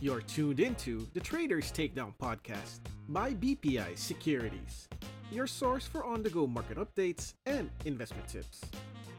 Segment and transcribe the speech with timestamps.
[0.00, 4.88] You're tuned into the Traders Takedown podcast by BPI Securities,
[5.32, 8.60] your source for on the go market updates and investment tips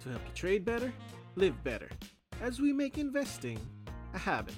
[0.02, 0.94] to help you trade better,
[1.36, 1.90] live better,
[2.42, 3.60] as we make investing
[4.14, 4.56] a habit.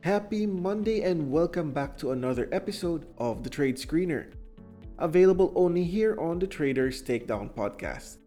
[0.00, 4.32] Happy Monday and welcome back to another episode of the Trade Screener
[4.98, 8.18] available only here on the Traders Takedown podcast.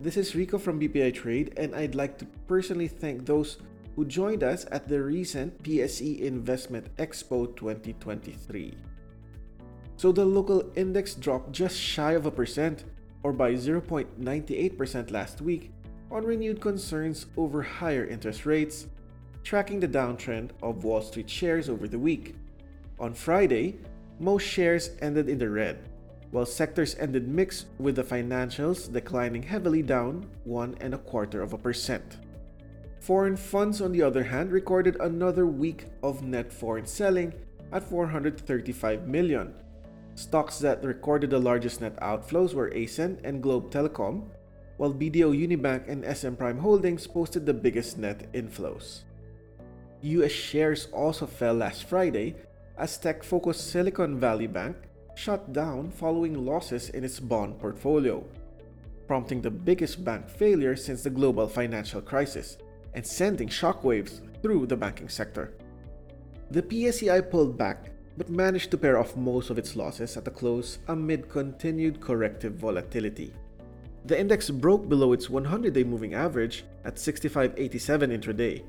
[0.00, 3.58] This is Rico from BPI Trade, and I'd like to personally thank those
[3.94, 8.74] who joined us at the recent PSE Investment Expo 2023.
[9.96, 12.84] So the local index dropped just shy of a percent,
[13.22, 15.70] or by 0.98% last week,
[16.10, 18.86] on renewed concerns over higher interest rates,
[19.44, 22.36] tracking the downtrend of Wall Street shares over the week.
[22.98, 23.76] On Friday,
[24.18, 25.89] most shares ended in the red,
[26.30, 31.52] while sectors ended mixed with the financials declining heavily down one and a quarter of
[31.52, 32.18] a percent.
[33.00, 37.32] Foreign funds, on the other hand, recorded another week of net foreign selling
[37.72, 39.54] at 435 million.
[40.14, 44.28] Stocks that recorded the largest net outflows were ACEN and Globe Telecom,
[44.76, 49.02] while BDO Unibank and SM Prime Holdings posted the biggest net inflows.
[50.02, 52.36] US shares also fell last Friday
[52.78, 54.76] as tech focused Silicon Valley Bank
[55.20, 58.24] shut down following losses in its bond portfolio,
[59.06, 62.56] prompting the biggest bank failure since the global financial crisis
[62.94, 65.52] and sending shockwaves through the banking sector.
[66.50, 70.30] The PSEI pulled back but managed to pare off most of its losses at the
[70.30, 73.34] close amid continued corrective volatility.
[74.06, 77.56] The index broke below its 100 day moving average at 65.87
[78.08, 78.64] intraday,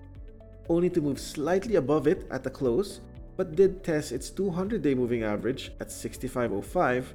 [0.68, 3.00] only to move slightly above it at the close
[3.38, 7.05] but did test its 200 day moving average at 65.05,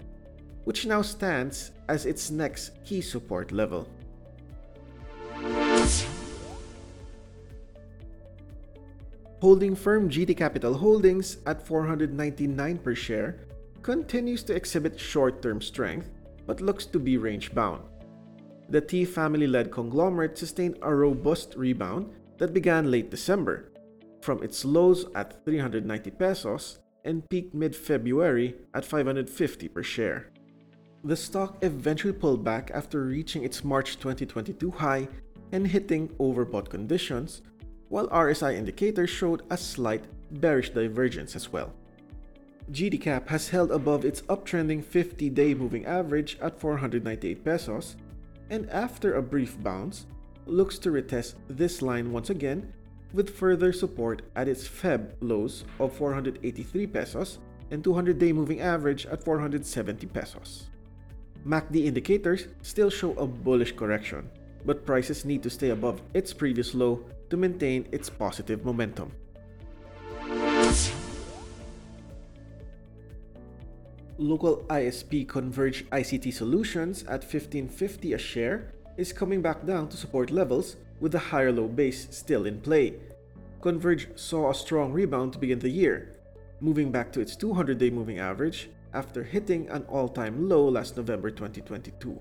[0.65, 3.89] which now stands as its next key support level.
[9.41, 13.41] Holding firm GT Capital Holdings at 499 per share
[13.83, 16.11] continues to exhibit short term strength
[16.47, 17.83] but looks to be range bound.
[18.71, 23.71] The Ty family led conglomerate sustained a robust rebound that began late December
[24.27, 30.33] from its lows at 390 pesos and peaked mid February at 550 per share.
[31.05, 35.07] The stock eventually pulled back after reaching its March 2022 high
[35.53, 37.43] and hitting overbought conditions,
[37.89, 40.05] while RSI indicators showed a slight
[40.41, 41.73] bearish divergence as well.
[42.73, 47.95] GTCap has held above its uptrending 50 day moving average at 498 pesos,
[48.51, 50.07] and after a brief bounce,
[50.47, 52.73] looks to retest this line once again
[53.12, 57.39] with further support at its Feb lows of 483 pesos
[57.71, 60.67] and 200 day moving average at 470 pesos.
[61.47, 64.28] MACD indicators still show a bullish correction,
[64.65, 69.12] but prices need to stay above its previous low to maintain its positive momentum.
[74.19, 80.31] Local ISP Converge ICT Solutions at 1550 a share is coming back down to support
[80.31, 82.95] levels with the higher low base still in play.
[83.61, 86.17] Converge saw a strong rebound to begin the year,
[86.61, 90.97] moving back to its 200 day moving average after hitting an all time low last
[90.97, 92.19] November 2022.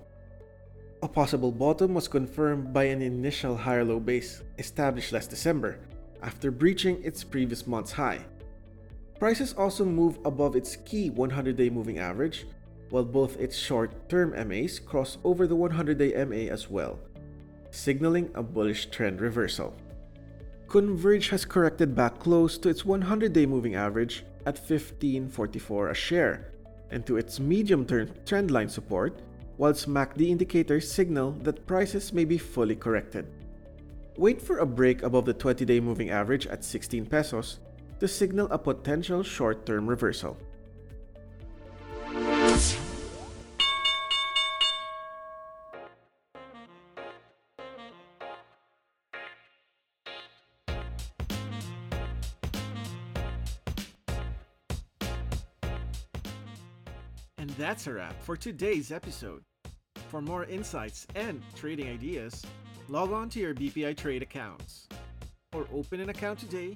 [1.02, 5.78] A possible bottom was confirmed by an initial higher low base established last December
[6.22, 8.24] after breaching its previous month's high.
[9.18, 12.46] Prices also move above its key 100 day moving average,
[12.90, 16.98] while both its short term MAs cross over the 100 day MA as well,
[17.76, 19.74] signaling a bullish trend reversal.
[20.68, 26.52] Converge has corrected back close to its 100 day moving average at 1544 a share
[26.90, 29.20] and to its medium term trendline support,
[29.58, 33.26] whilst MACD indicators signal that prices may be fully corrected.
[34.16, 37.60] Wait for a break above the 20 day moving average at 16 pesos
[38.00, 40.36] to signal a potential short term reversal.
[57.46, 59.44] And that's a wrap for today's episode.
[60.08, 62.44] For more insights and trading ideas,
[62.88, 64.88] log on to your BPI Trade accounts
[65.54, 66.74] or open an account today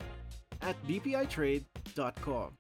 [0.62, 2.59] at bpitrade.com.